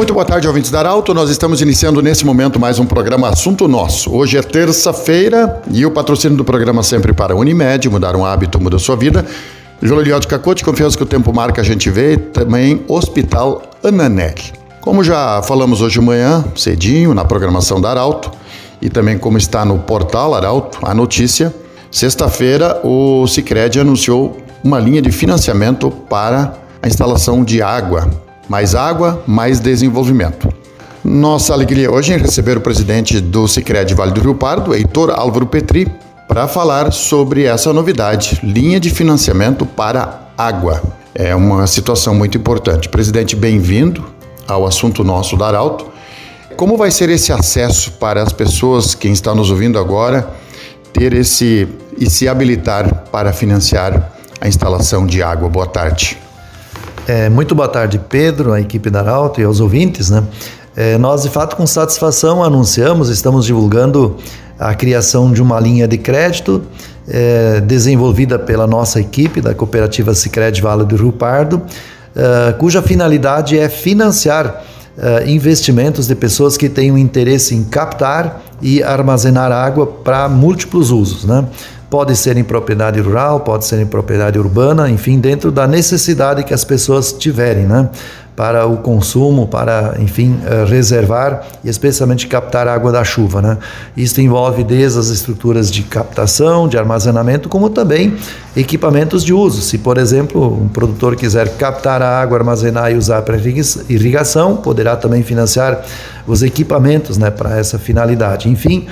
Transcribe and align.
Muito 0.00 0.14
boa 0.14 0.24
tarde, 0.24 0.48
ouvintes 0.48 0.70
da 0.70 0.78
Arauto. 0.78 1.12
Nós 1.12 1.28
estamos 1.28 1.60
iniciando 1.60 2.00
nesse 2.00 2.24
momento 2.24 2.58
mais 2.58 2.78
um 2.78 2.86
programa 2.86 3.28
Assunto 3.28 3.68
Nosso. 3.68 4.10
Hoje 4.10 4.38
é 4.38 4.42
terça-feira 4.42 5.60
e 5.70 5.84
o 5.84 5.90
patrocínio 5.90 6.38
do 6.38 6.42
programa 6.42 6.82
sempre 6.82 7.12
para 7.12 7.36
Unimed, 7.36 7.86
mudar 7.90 8.16
um 8.16 8.24
hábito, 8.24 8.58
muda 8.58 8.78
sua 8.78 8.96
vida. 8.96 9.26
Jolio 9.82 10.18
de 10.18 10.26
Cacote, 10.26 10.64
confiança 10.64 10.96
que 10.96 11.02
o 11.02 11.06
tempo 11.06 11.34
marca, 11.34 11.60
a 11.60 11.64
gente 11.64 11.90
vê. 11.90 12.16
Também 12.16 12.82
Hospital 12.88 13.60
Ananelli. 13.84 14.54
Como 14.80 15.04
já 15.04 15.42
falamos 15.42 15.82
hoje 15.82 16.00
de 16.00 16.06
manhã, 16.06 16.46
cedinho, 16.56 17.12
na 17.12 17.26
programação 17.26 17.78
da 17.78 17.90
Arauto, 17.90 18.32
e 18.80 18.88
também 18.88 19.18
como 19.18 19.36
está 19.36 19.66
no 19.66 19.80
portal 19.80 20.34
Arauto, 20.34 20.78
a 20.80 20.94
notícia, 20.94 21.54
sexta-feira 21.90 22.80
o 22.82 23.26
Cicred 23.26 23.78
anunciou 23.78 24.38
uma 24.64 24.78
linha 24.78 25.02
de 25.02 25.12
financiamento 25.12 25.90
para 25.90 26.54
a 26.82 26.88
instalação 26.88 27.44
de 27.44 27.60
água 27.60 28.29
mais 28.50 28.74
água, 28.74 29.22
mais 29.28 29.60
desenvolvimento. 29.60 30.52
Nossa 31.04 31.52
alegria 31.52 31.88
hoje 31.88 32.12
em 32.12 32.16
receber 32.16 32.58
o 32.58 32.60
presidente 32.60 33.20
do 33.20 33.46
Sicredi 33.46 33.94
Vale 33.94 34.10
do 34.10 34.20
Rio 34.20 34.34
Pardo, 34.34 34.74
Heitor 34.74 35.08
Álvaro 35.10 35.46
Petri, 35.46 35.86
para 36.26 36.48
falar 36.48 36.92
sobre 36.92 37.44
essa 37.44 37.72
novidade, 37.72 38.40
linha 38.42 38.80
de 38.80 38.90
financiamento 38.90 39.64
para 39.64 40.32
água. 40.36 40.82
É 41.14 41.32
uma 41.32 41.64
situação 41.68 42.12
muito 42.12 42.36
importante. 42.36 42.88
Presidente, 42.88 43.36
bem-vindo 43.36 44.04
ao 44.48 44.66
assunto 44.66 45.04
nosso 45.04 45.36
da 45.36 45.46
Arauto. 45.46 45.86
Como 46.56 46.76
vai 46.76 46.90
ser 46.90 47.08
esse 47.08 47.32
acesso 47.32 47.92
para 47.92 48.20
as 48.20 48.32
pessoas, 48.32 48.96
quem 48.96 49.12
está 49.12 49.32
nos 49.32 49.52
ouvindo 49.52 49.78
agora, 49.78 50.28
ter 50.92 51.12
esse 51.12 51.68
e 51.96 52.10
se 52.10 52.26
habilitar 52.26 53.04
para 53.12 53.32
financiar 53.32 54.10
a 54.40 54.48
instalação 54.48 55.06
de 55.06 55.22
água? 55.22 55.48
Boa 55.48 55.66
tarde. 55.68 56.18
É, 57.10 57.28
muito 57.28 57.56
boa 57.56 57.66
tarde, 57.66 58.00
Pedro, 58.08 58.52
a 58.52 58.60
equipe 58.60 58.88
da 58.88 59.00
Arauto 59.00 59.40
e 59.40 59.44
aos 59.44 59.58
ouvintes. 59.58 60.10
Né? 60.10 60.22
É, 60.76 60.96
nós, 60.96 61.24
de 61.24 61.28
fato, 61.28 61.56
com 61.56 61.66
satisfação 61.66 62.40
anunciamos, 62.40 63.08
estamos 63.08 63.46
divulgando 63.46 64.16
a 64.56 64.72
criação 64.76 65.32
de 65.32 65.42
uma 65.42 65.58
linha 65.58 65.88
de 65.88 65.98
crédito 65.98 66.62
é, 67.08 67.60
desenvolvida 67.62 68.38
pela 68.38 68.64
nossa 68.64 69.00
equipe 69.00 69.40
da 69.40 69.52
cooperativa 69.52 70.14
Sicredi 70.14 70.62
Vale 70.62 70.84
do 70.84 70.94
Rio 70.94 71.10
Pardo, 71.10 71.60
é, 72.14 72.52
cuja 72.52 72.80
finalidade 72.80 73.58
é 73.58 73.68
financiar 73.68 74.62
é, 74.96 75.28
investimentos 75.28 76.06
de 76.06 76.14
pessoas 76.14 76.56
que 76.56 76.68
tenham 76.68 76.96
interesse 76.96 77.56
em 77.56 77.64
captar 77.64 78.40
e 78.62 78.84
armazenar 78.84 79.50
água 79.50 79.84
para 79.84 80.28
múltiplos 80.28 80.92
usos, 80.92 81.24
né? 81.24 81.44
Pode 81.90 82.14
ser 82.14 82.36
em 82.36 82.44
propriedade 82.44 83.00
rural, 83.00 83.40
pode 83.40 83.64
ser 83.64 83.80
em 83.80 83.86
propriedade 83.86 84.38
urbana, 84.38 84.88
enfim, 84.88 85.18
dentro 85.18 85.50
da 85.50 85.66
necessidade 85.66 86.44
que 86.44 86.54
as 86.54 86.64
pessoas 86.64 87.12
tiverem, 87.12 87.64
né? 87.64 87.90
Para 88.36 88.64
o 88.64 88.76
consumo, 88.76 89.48
para, 89.48 89.96
enfim, 89.98 90.38
eh, 90.46 90.64
reservar 90.66 91.42
e 91.64 91.68
especialmente 91.68 92.28
captar 92.28 92.68
água 92.68 92.92
da 92.92 93.02
chuva, 93.02 93.42
né? 93.42 93.58
Isso 93.96 94.20
envolve 94.20 94.62
desde 94.62 95.00
as 95.00 95.08
estruturas 95.08 95.68
de 95.68 95.82
captação, 95.82 96.68
de 96.68 96.78
armazenamento, 96.78 97.48
como 97.48 97.68
também 97.68 98.16
equipamentos 98.56 99.24
de 99.24 99.32
uso. 99.34 99.60
Se, 99.60 99.76
por 99.76 99.98
exemplo, 99.98 100.62
um 100.62 100.68
produtor 100.68 101.16
quiser 101.16 101.56
captar 101.56 102.00
a 102.02 102.20
água, 102.20 102.38
armazenar 102.38 102.92
e 102.92 102.94
usar 102.94 103.22
para 103.22 103.36
irrigação, 103.36 104.56
poderá 104.56 104.94
também 104.94 105.24
financiar 105.24 105.84
os 106.26 106.42
equipamentos, 106.42 107.18
né, 107.18 107.30
para 107.30 107.58
essa 107.58 107.78
finalidade. 107.78 108.48
Enfim, 108.48 108.86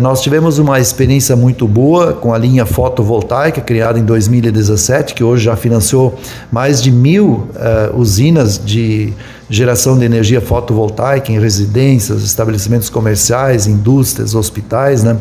nós 0.00 0.20
tivemos 0.20 0.58
uma 0.58 0.78
experiência 0.78 1.34
muito 1.34 1.66
boa 1.66 2.12
com 2.12 2.34
a 2.34 2.38
linha 2.38 2.66
fotovoltaica, 2.66 3.62
criada 3.62 3.98
em 3.98 4.04
2017, 4.04 5.14
que 5.14 5.24
hoje 5.24 5.44
já 5.44 5.56
financiou 5.56 6.18
mais 6.52 6.82
de 6.82 6.92
mil 6.92 7.48
uh, 7.54 7.96
usinas 7.96 8.62
de 8.62 9.14
geração 9.48 9.98
de 9.98 10.04
energia 10.04 10.40
fotovoltaica 10.40 11.32
em 11.32 11.40
residências, 11.40 12.22
estabelecimentos 12.22 12.90
comerciais, 12.90 13.66
indústrias, 13.66 14.34
hospitais, 14.34 15.02
né? 15.02 15.16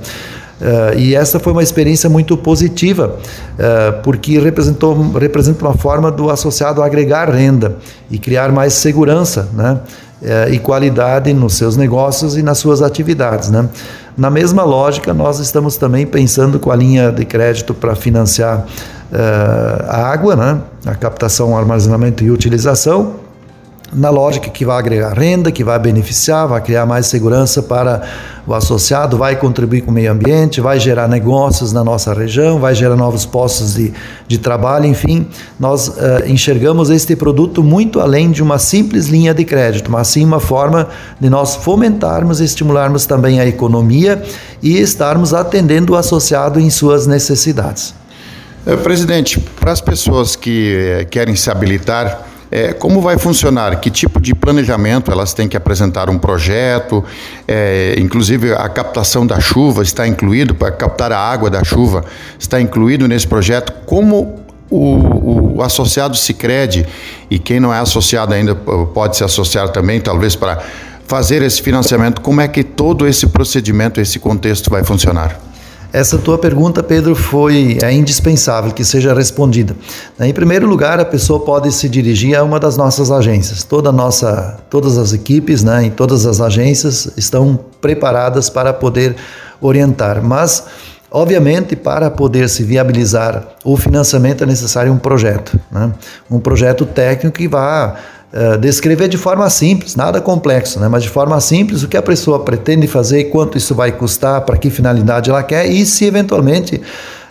Uh, 0.59 0.99
e 0.99 1.15
essa 1.15 1.39
foi 1.39 1.53
uma 1.53 1.63
experiência 1.63 2.09
muito 2.09 2.35
positiva, 2.35 3.15
uh, 3.17 4.03
porque 4.03 4.37
representou, 4.39 5.13
representa 5.13 5.65
uma 5.65 5.73
forma 5.73 6.11
do 6.11 6.29
associado 6.29 6.83
agregar 6.83 7.29
renda 7.29 7.77
e 8.11 8.19
criar 8.19 8.51
mais 8.51 8.73
segurança 8.73 9.47
né? 9.53 9.79
Uh, 10.22 10.52
e 10.52 10.59
qualidade 10.59 11.31
nos 11.34 11.53
seus 11.53 11.78
negócios 11.78 12.35
e 12.35 12.44
nas 12.44 12.57
suas 12.57 12.81
atividades. 12.81 13.50
Né? 13.50 13.69
Na 14.18 14.30
mesma 14.30 14.63
lógica, 14.63 15.13
nós 15.13 15.40
estamos 15.40 15.78
também 15.78 16.06
pensando 16.06 16.59
com 16.59 16.72
a 16.72 16.75
linha 16.75 17.09
de 17.09 17.24
crédito 17.24 17.74
para 17.74 17.96
financiar 17.96 18.66
a 19.88 20.12
água, 20.12 20.35
né? 20.35 20.62
a 20.85 20.94
captação, 20.94 21.57
armazenamento 21.57 22.24
e 22.24 22.30
utilização 22.30 23.28
na 23.91 24.09
lógica 24.09 24.50
que 24.50 24.63
vai 24.63 24.77
agregar 24.77 25.13
renda, 25.13 25.51
que 25.51 25.63
vai 25.63 25.79
beneficiar, 25.79 26.47
vai 26.47 26.61
criar 26.61 26.85
mais 26.85 27.07
segurança 27.07 27.63
para 27.63 28.03
o 28.45 28.53
associado, 28.53 29.17
vai 29.17 29.35
contribuir 29.35 29.81
com 29.81 29.91
o 29.91 29.94
meio 29.94 30.11
ambiente, 30.11 30.61
vai 30.61 30.79
gerar 30.79 31.07
negócios 31.07 31.73
na 31.73 31.83
nossa 31.83 32.13
região, 32.13 32.59
vai 32.59 32.73
gerar 32.75 32.95
novos 32.95 33.25
postos 33.25 33.73
de, 33.75 33.94
de 34.27 34.38
trabalho, 34.38 34.85
enfim, 34.85 35.27
nós 35.59 35.88
uh, 35.88 35.94
enxergamos 36.27 36.89
este 36.89 37.16
produto 37.16 37.63
muito 37.63 38.00
além 38.00 38.31
de 38.31 38.41
uma 38.41 38.59
simples 38.59 39.07
linha 39.07 39.33
de 39.33 39.44
crédito, 39.44 39.91
mas 39.91 40.07
sim 40.07 40.23
uma 40.23 40.39
forma 40.39 40.88
de 41.19 41.29
nós 41.29 41.56
fomentarmos 41.56 42.39
e 42.39 42.45
estimularmos 42.45 43.06
também 43.06 43.39
a 43.39 43.45
economia 43.45 44.21
e 44.61 44.77
estarmos 44.79 45.33
atendendo 45.33 45.94
o 45.94 45.95
associado 45.95 46.59
em 46.59 46.69
suas 46.69 47.07
necessidades. 47.07 47.94
Eh, 48.66 48.75
presidente, 48.77 49.39
para 49.59 49.71
as 49.71 49.81
pessoas 49.81 50.35
que 50.35 50.75
eh, 50.75 51.06
querem 51.06 51.35
se 51.35 51.50
habilitar, 51.50 52.28
é, 52.51 52.73
como 52.73 53.01
vai 53.01 53.17
funcionar? 53.17 53.79
Que 53.79 53.89
tipo 53.89 54.19
de 54.19 54.33
planejamento 54.33 55.11
elas 55.11 55.33
têm 55.33 55.47
que 55.47 55.55
apresentar 55.55 56.09
um 56.09 56.17
projeto? 56.17 57.03
É, 57.47 57.95
inclusive 57.97 58.53
a 58.53 58.67
captação 58.67 59.25
da 59.25 59.39
chuva 59.39 59.83
está 59.83 60.07
incluído 60.07 60.55
para 60.55 60.71
captar 60.71 61.11
a 61.11 61.19
água 61.19 61.49
da 61.49 61.63
chuva 61.63 62.03
está 62.39 62.59
incluído 62.59 63.07
nesse 63.07 63.27
projeto? 63.27 63.71
Como 63.85 64.43
o, 64.69 65.57
o 65.57 65.63
associado 65.63 66.15
Sicredi 66.15 66.85
e 67.29 67.39
quem 67.39 67.59
não 67.59 67.73
é 67.73 67.79
associado 67.79 68.33
ainda 68.33 68.55
pode 68.55 69.17
se 69.17 69.23
associar 69.23 69.69
também, 69.69 69.99
talvez 69.99 70.35
para 70.35 70.59
fazer 71.07 71.41
esse 71.41 71.61
financiamento. 71.61 72.21
Como 72.21 72.39
é 72.39 72.47
que 72.47 72.63
todo 72.63 73.07
esse 73.07 73.27
procedimento, 73.27 73.99
esse 73.99 74.19
contexto 74.19 74.69
vai 74.69 74.83
funcionar? 74.83 75.48
Essa 75.91 76.19
tua 76.19 76.38
pergunta, 76.38 76.83
Pedro, 76.83 77.16
foi 77.16 77.79
é 77.81 77.91
indispensável 77.91 78.72
que 78.72 78.85
seja 78.85 79.11
respondida. 79.11 79.75
Em 80.19 80.31
primeiro 80.31 80.67
lugar, 80.67 81.00
a 81.00 81.05
pessoa 81.05 81.39
pode 81.39 81.72
se 81.72 81.89
dirigir 81.89 82.38
a 82.38 82.44
uma 82.44 82.59
das 82.59 82.77
nossas 82.77 83.11
agências. 83.11 83.63
Toda 83.63 83.91
nossa, 83.91 84.59
todas 84.69 85.00
as 85.00 85.13
equipes, 85.13 85.63
né, 85.63 85.85
em 85.85 85.89
todas 85.89 86.27
as 86.27 86.41
agências 86.41 87.11
estão 87.17 87.59
preparadas 87.81 88.51
para 88.51 88.72
poder 88.72 89.16
orientar. 89.59 90.23
Mas, 90.23 90.63
obviamente, 91.11 91.75
para 91.75 92.09
poder 92.09 92.49
se 92.49 92.63
viabilizar 92.63 93.43
o 93.63 93.75
financiamento 93.75 94.43
é 94.43 94.47
necessário 94.47 94.91
um 94.91 94.97
projeto, 94.97 95.59
né? 95.71 95.91
um 96.29 96.39
projeto 96.39 96.85
técnico 96.85 97.37
que 97.37 97.47
vá 97.47 97.95
uh, 98.31 98.57
descrever 98.57 99.07
de 99.07 99.17
forma 99.17 99.49
simples, 99.49 99.95
nada 99.95 100.21
complexo, 100.21 100.79
né? 100.79 100.87
mas 100.87 101.03
de 101.03 101.09
forma 101.09 101.39
simples 101.41 101.83
o 101.83 101.87
que 101.87 101.97
a 101.97 102.01
pessoa 102.01 102.39
pretende 102.39 102.87
fazer, 102.87 103.25
quanto 103.25 103.57
isso 103.57 103.73
vai 103.73 103.91
custar, 103.91 104.41
para 104.41 104.57
que 104.57 104.69
finalidade 104.69 105.29
ela 105.29 105.43
quer 105.43 105.65
e 105.65 105.85
se 105.85 106.05
eventualmente 106.05 106.81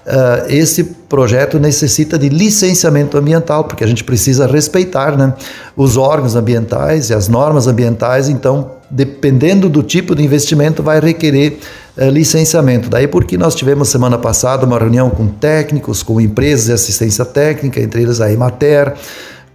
Uh, 0.08 0.48
esse 0.48 0.84
projeto 0.84 1.58
necessita 1.58 2.18
de 2.18 2.30
licenciamento 2.30 3.19
ambiental, 3.19 3.64
porque 3.64 3.84
a 3.84 3.86
gente 3.86 4.02
precisa 4.02 4.46
respeitar 4.46 5.19
né, 5.19 5.34
os 5.76 5.98
órgãos 5.98 6.34
ambientais 6.34 7.10
e 7.10 7.14
as 7.14 7.28
normas 7.28 7.66
ambientais, 7.66 8.26
então, 8.31 8.70
dependendo 8.90 9.69
do 9.69 9.82
tipo 9.82 10.14
de 10.14 10.24
investimento, 10.24 10.82
vai 10.82 10.98
requerer 10.98 11.60
licenciamento. 12.06 12.88
Daí 12.88 13.08
porque 13.08 13.36
nós 13.36 13.54
tivemos 13.54 13.88
semana 13.88 14.16
passada 14.16 14.64
uma 14.64 14.78
reunião 14.78 15.10
com 15.10 15.26
técnicos, 15.26 16.02
com 16.02 16.20
empresas 16.20 16.66
de 16.66 16.72
assistência 16.72 17.24
técnica, 17.24 17.80
entre 17.80 18.02
eles 18.02 18.20
a 18.20 18.32
Emater, 18.32 18.94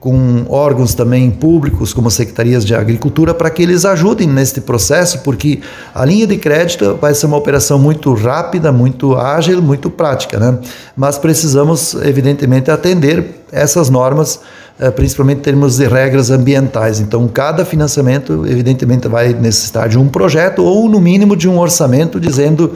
com 0.03 0.45
órgãos 0.49 0.93
também 0.93 1.31
públicos, 1.31 1.93
como 1.93 2.11
secretarias 2.11 2.65
de 2.65 2.75
agricultura, 2.75 3.33
para 3.33 3.49
que 3.49 3.63
eles 3.63 3.85
ajudem 3.85 4.27
neste 4.27 4.59
processo, 4.59 5.19
porque 5.19 5.61
a 5.95 6.03
linha 6.03 6.27
de 6.27 6.35
crédito 6.35 6.97
vai 6.99 7.13
ser 7.13 7.25
uma 7.25 7.37
operação 7.37 7.79
muito 7.79 8.13
rápida, 8.13 8.69
muito 8.69 9.15
ágil, 9.15 9.61
muito 9.61 9.89
prática, 9.89 10.37
né? 10.37 10.59
Mas 10.93 11.17
precisamos, 11.17 11.95
evidentemente, 12.03 12.69
atender 12.69 13.45
essas 13.49 13.89
normas, 13.89 14.41
eh, 14.77 14.91
principalmente 14.91 15.37
em 15.37 15.43
termos 15.43 15.77
de 15.77 15.87
regras 15.87 16.29
ambientais. 16.29 16.99
Então, 16.99 17.25
cada 17.29 17.63
financiamento, 17.63 18.45
evidentemente, 18.45 19.07
vai 19.07 19.31
necessitar 19.31 19.87
de 19.87 19.97
um 19.97 20.09
projeto 20.09 20.65
ou, 20.65 20.89
no 20.89 20.99
mínimo, 20.99 21.33
de 21.33 21.47
um 21.47 21.57
orçamento 21.57 22.19
dizendo 22.19 22.73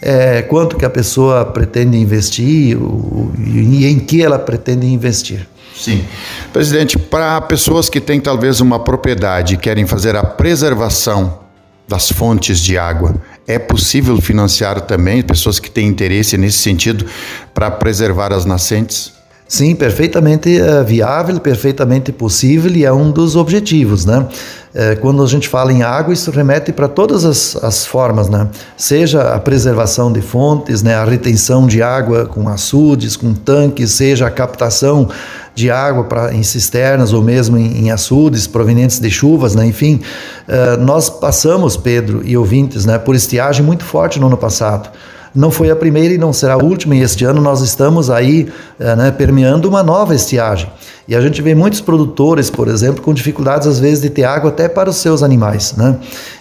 é, 0.00 0.42
quanto 0.42 0.76
que 0.76 0.84
a 0.84 0.90
pessoa 0.90 1.44
pretende 1.44 1.96
investir 1.96 2.76
o, 2.76 3.32
e 3.38 3.86
em 3.86 3.98
que 3.98 4.22
ela 4.22 4.38
pretende 4.38 4.86
investir. 4.86 5.46
Sim. 5.76 6.04
Presidente, 6.52 6.98
para 6.98 7.40
pessoas 7.40 7.88
que 7.88 8.00
têm 8.00 8.20
talvez 8.20 8.60
uma 8.60 8.78
propriedade 8.78 9.54
e 9.54 9.56
querem 9.56 9.86
fazer 9.86 10.14
a 10.14 10.22
preservação 10.22 11.40
das 11.88 12.10
fontes 12.12 12.60
de 12.60 12.78
água, 12.78 13.14
é 13.46 13.58
possível 13.58 14.20
financiar 14.20 14.80
também 14.82 15.22
pessoas 15.22 15.58
que 15.58 15.70
têm 15.70 15.88
interesse 15.88 16.36
nesse 16.36 16.58
sentido 16.58 17.06
para 17.52 17.70
preservar 17.70 18.32
as 18.32 18.44
nascentes? 18.44 19.12
Sim, 19.50 19.74
perfeitamente 19.74 20.60
uh, 20.60 20.84
viável, 20.84 21.40
perfeitamente 21.40 22.12
possível 22.12 22.70
e 22.70 22.84
é 22.84 22.92
um 22.92 23.10
dos 23.10 23.34
objetivos, 23.34 24.04
né? 24.04 24.28
É, 24.72 24.94
quando 24.94 25.24
a 25.24 25.26
gente 25.26 25.48
fala 25.48 25.72
em 25.72 25.82
água, 25.82 26.14
isso 26.14 26.30
remete 26.30 26.72
para 26.72 26.86
todas 26.86 27.24
as, 27.24 27.56
as 27.56 27.84
formas, 27.84 28.28
né? 28.28 28.46
Seja 28.76 29.34
a 29.34 29.40
preservação 29.40 30.12
de 30.12 30.22
fontes, 30.22 30.84
né? 30.84 30.94
A 30.94 31.04
retenção 31.04 31.66
de 31.66 31.82
água 31.82 32.26
com 32.26 32.48
açudes, 32.48 33.16
com 33.16 33.34
tanques, 33.34 33.90
seja 33.90 34.28
a 34.28 34.30
captação 34.30 35.08
de 35.52 35.68
água 35.68 36.04
pra, 36.04 36.32
em 36.32 36.44
cisternas 36.44 37.12
ou 37.12 37.20
mesmo 37.20 37.58
em, 37.58 37.86
em 37.86 37.90
açudes 37.90 38.46
provenientes 38.46 39.00
de 39.00 39.10
chuvas, 39.10 39.56
né? 39.56 39.66
Enfim, 39.66 40.00
uh, 40.46 40.80
nós 40.80 41.10
passamos, 41.10 41.76
Pedro 41.76 42.22
e 42.24 42.36
ouvintes, 42.36 42.86
né? 42.86 42.98
Por 42.98 43.16
estiagem 43.16 43.66
muito 43.66 43.82
forte 43.82 44.20
no 44.20 44.28
ano 44.28 44.36
passado. 44.36 44.90
Não 45.34 45.50
foi 45.50 45.70
a 45.70 45.76
primeira 45.76 46.14
e 46.14 46.18
não 46.18 46.32
será 46.32 46.54
a 46.54 46.62
última, 46.62 46.96
e 46.96 47.02
este 47.02 47.24
ano 47.24 47.40
nós 47.40 47.60
estamos 47.60 48.10
aí 48.10 48.48
é, 48.78 48.96
né, 48.96 49.10
permeando 49.10 49.68
uma 49.68 49.82
nova 49.82 50.14
estiagem. 50.14 50.68
E 51.10 51.16
a 51.16 51.20
gente 51.20 51.42
vê 51.42 51.56
muitos 51.56 51.80
produtores, 51.80 52.50
por 52.50 52.68
exemplo, 52.68 53.02
com 53.02 53.12
dificuldades 53.12 53.66
às 53.66 53.80
vezes 53.80 54.00
de 54.00 54.08
ter 54.08 54.22
água 54.22 54.48
até 54.48 54.68
para 54.68 54.88
os 54.88 54.94
seus 54.94 55.24
animais. 55.24 55.74
Né? 55.76 55.96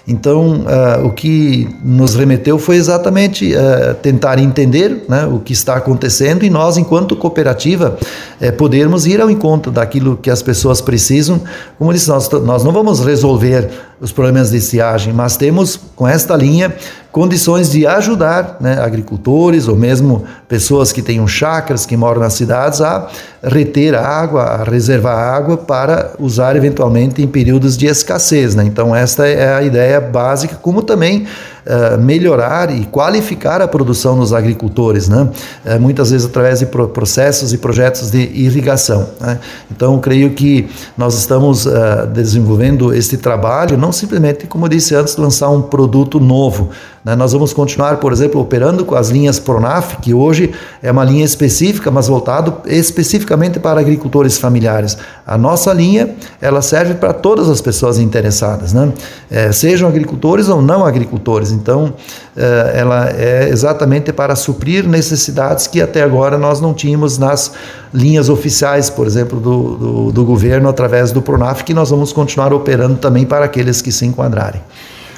Então, 0.08 0.62
uh, 0.62 1.08
o 1.08 1.12
que 1.12 1.68
nos 1.84 2.14
remeteu 2.14 2.60
foi 2.60 2.76
exatamente 2.76 3.52
uh, 3.52 3.96
tentar 3.96 4.38
entender 4.38 5.06
né, 5.10 5.26
o 5.26 5.40
que 5.40 5.54
está 5.54 5.74
acontecendo 5.74 6.46
e 6.46 6.52
nós, 6.52 6.78
enquanto 6.78 7.16
cooperativa, 7.16 7.98
uh, 8.40 8.54
podermos 8.58 9.08
ir 9.08 9.20
ao 9.20 9.32
encontro 9.32 9.72
daquilo 9.72 10.16
que 10.16 10.30
as 10.30 10.44
pessoas 10.44 10.82
precisam. 10.82 11.42
Como 11.80 11.90
eu 11.90 11.96
disse, 11.96 12.08
nós, 12.08 12.30
nós 12.30 12.64
não 12.64 12.72
vamos 12.72 13.04
resolver 13.04 13.72
os 14.00 14.12
problemas 14.12 14.52
de 14.52 14.58
estiagem, 14.58 15.14
mas 15.14 15.36
temos 15.36 15.80
com 15.96 16.08
esta 16.08 16.36
linha 16.36 16.74
condições 17.12 17.70
de 17.72 17.86
ajudar 17.88 18.58
né, 18.62 18.80
agricultores 18.80 19.68
ou 19.68 19.76
mesmo 19.76 20.26
pessoas 20.48 20.92
que 20.92 21.02
tenham 21.02 21.28
chácaras, 21.28 21.86
que 21.86 21.98
moram 21.98 22.22
nas 22.22 22.34
cidades, 22.34 22.82
a 22.82 23.10
reter 23.44 23.96
a 23.96 24.06
água, 24.06 24.59
a 24.62 24.64
reservar 24.64 25.18
água 25.18 25.58
para 25.58 26.14
usar 26.20 26.56
eventualmente 26.56 27.22
em 27.22 27.28
períodos 27.28 27.78
de 27.78 27.86
escassez. 27.86 28.56
Né? 28.56 28.64
Então, 28.66 28.96
esta 28.96 29.28
é 29.28 29.54
a 29.54 29.64
ideia 29.64 30.02
básica, 30.02 30.56
como 30.56 30.82
também 30.82 31.26
uh, 31.66 32.00
melhorar 32.02 32.74
e 32.74 32.86
qualificar 32.86 33.62
a 33.62 33.68
produção 33.68 34.18
dos 34.18 34.34
agricultores, 34.34 35.08
né? 35.08 35.30
Uh, 35.66 35.80
muitas 35.80 36.12
vezes 36.12 36.28
através 36.28 36.60
de 36.60 36.66
pro 36.66 36.88
processos 36.88 37.54
e 37.54 37.58
projetos 37.58 38.12
de 38.12 38.20
irrigação. 38.20 39.08
Né? 39.20 39.40
Então, 39.72 40.00
creio 40.00 40.32
que 40.32 40.70
nós 40.98 41.16
estamos 41.16 41.66
uh, 41.66 42.08
desenvolvendo 42.12 42.94
este 42.94 43.18
trabalho, 43.18 43.78
não 43.78 43.92
simplesmente, 43.92 44.48
como 44.48 44.66
eu 44.66 44.70
disse 44.70 44.96
antes, 44.96 45.16
lançar 45.18 45.50
um 45.50 45.62
produto 45.62 46.20
novo. 46.20 46.70
Né? 47.04 47.16
Nós 47.16 47.32
vamos 47.34 47.54
continuar, 47.54 47.98
por 47.98 48.12
exemplo, 48.12 48.42
operando 48.42 48.84
com 48.84 48.96
as 48.96 49.10
linhas 49.10 49.40
Pronaf, 49.40 49.98
que 50.02 50.14
hoje 50.14 50.52
é 50.82 50.92
uma 50.92 51.04
linha 51.04 51.24
específica, 51.24 51.90
mas 51.90 52.08
voltado 52.08 52.58
especificamente 52.66 53.60
para 53.60 53.80
agricultores 53.80 54.38
familiares. 54.38 54.98
A 55.26 55.38
nossa 55.38 55.74
linha, 55.74 56.16
ela 56.42 56.62
serve 56.62 56.96
para 56.96 57.14
todas 57.14 57.50
as 57.50 57.62
pessoas 57.62 58.00
interessadas, 58.00 58.74
né? 58.74 58.92
É, 59.30 59.52
sejam 59.52 59.88
agricultores 59.88 60.50
ou 60.50 60.62
não 60.62 60.86
agricultores. 60.86 61.49
Então, 61.52 61.94
é, 62.36 62.74
ela 62.76 63.10
é 63.10 63.50
exatamente 63.50 64.12
para 64.14 64.36
suprir 64.36 64.88
necessidades 64.88 65.68
que 65.68 65.82
até 65.82 66.02
agora 66.02 66.38
nós 66.38 66.60
não 66.62 66.74
tínhamos 66.74 67.18
nas 67.18 67.52
linhas 67.94 68.30
oficiais, 68.30 68.90
por 68.90 69.08
exemplo, 69.08 69.40
do, 69.40 69.76
do, 69.78 70.12
do 70.12 70.26
governo 70.26 70.70
através 70.70 71.12
do 71.12 71.22
Pronaf, 71.22 71.64
que 71.64 71.74
nós 71.74 71.90
vamos 71.90 72.14
continuar 72.14 72.54
operando 72.54 72.98
também 72.98 73.26
para 73.26 73.46
aqueles 73.46 73.82
que 73.82 73.92
se 73.92 74.06
enquadrarem. 74.06 74.62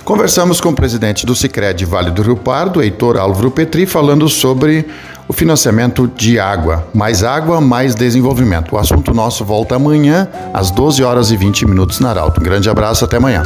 Conversamos 0.03 0.59
com 0.59 0.69
o 0.69 0.75
presidente 0.75 1.25
do 1.25 1.35
Sicredi 1.35 1.85
Vale 1.85 2.09
do 2.09 2.23
Rio 2.23 2.35
Pardo, 2.35 2.81
Heitor 2.81 3.17
Álvaro 3.17 3.51
Petri, 3.51 3.85
falando 3.85 4.27
sobre 4.27 4.85
o 5.27 5.33
financiamento 5.33 6.11
de 6.15 6.39
água. 6.39 6.87
Mais 6.93 7.23
água, 7.23 7.61
mais 7.61 7.93
desenvolvimento. 7.95 8.75
O 8.75 8.77
assunto 8.77 9.13
nosso 9.13 9.45
volta 9.45 9.75
amanhã, 9.75 10.27
às 10.53 10.71
12 10.71 11.03
horas 11.03 11.31
e 11.31 11.37
20 11.37 11.67
minutos 11.67 11.99
na 11.99 12.09
Arauto. 12.09 12.41
Um 12.41 12.43
grande 12.43 12.69
abraço, 12.69 13.05
até 13.05 13.17
amanhã. 13.17 13.43